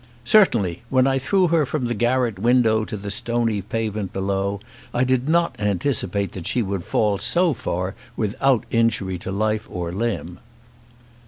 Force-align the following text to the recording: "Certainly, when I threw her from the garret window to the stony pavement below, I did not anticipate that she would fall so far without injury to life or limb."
"Certainly, 0.25 0.81
when 0.89 1.05
I 1.05 1.19
threw 1.19 1.49
her 1.49 1.63
from 1.63 1.85
the 1.85 1.93
garret 1.93 2.39
window 2.39 2.85
to 2.85 2.97
the 2.97 3.11
stony 3.11 3.61
pavement 3.61 4.11
below, 4.11 4.59
I 4.95 5.03
did 5.03 5.29
not 5.29 5.55
anticipate 5.59 6.31
that 6.31 6.47
she 6.47 6.63
would 6.63 6.85
fall 6.85 7.19
so 7.19 7.53
far 7.53 7.93
without 8.17 8.65
injury 8.71 9.19
to 9.19 9.31
life 9.31 9.67
or 9.69 9.91
limb." 9.91 10.39